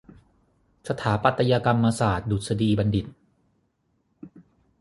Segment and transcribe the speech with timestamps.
[0.87, 3.05] สถาปัตยกรรมศาสตรดุษฎีบัณฑิต